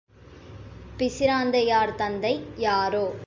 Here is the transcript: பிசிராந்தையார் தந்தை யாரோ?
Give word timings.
பிசிராந்தையார் 0.97 1.95
தந்தை 1.95 2.43
யாரோ? 2.57 3.05